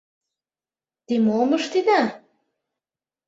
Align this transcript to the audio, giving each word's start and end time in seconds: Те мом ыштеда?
Те 1.05 1.13
мом 1.25 1.49
ыштеда? 1.57 2.01